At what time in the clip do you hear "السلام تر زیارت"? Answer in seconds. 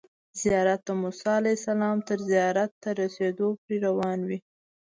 1.59-2.71